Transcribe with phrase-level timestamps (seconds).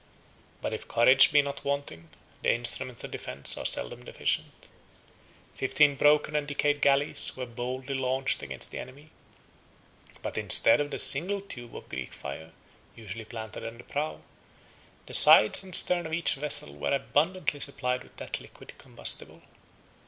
[0.63, 2.09] But if courage be not wanting,
[2.41, 4.69] the instruments of defence are seldom deficient.
[5.53, 9.11] Fifteen broken and decayed galleys were boldly launched against the enemy;
[10.23, 12.51] but instead of the single tube of Greek fire
[12.95, 14.21] usually planted on the prow,
[15.05, 19.43] the sides and stern of each vessel were abundantly supplied with that liquid combustible.